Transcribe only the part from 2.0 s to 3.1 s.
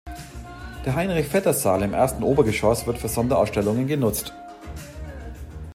Obergeschoss wird für